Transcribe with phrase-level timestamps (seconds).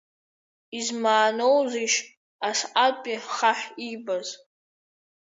[0.77, 1.97] Измааноузеишь
[2.49, 4.27] асҟатәи хаҳә иибаз?